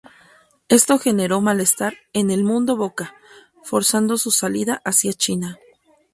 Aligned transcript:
Esto 0.67 0.97
generó 0.97 1.41
malestar 1.41 1.93
en 2.13 2.31
el 2.31 2.43
"mundo 2.43 2.75
Boca," 2.75 3.13
forzando 3.61 4.17
su 4.17 4.31
salida 4.31 4.81
hacia 4.83 5.13
China. 5.13 5.59